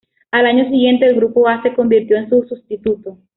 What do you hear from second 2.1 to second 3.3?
en su sustituto.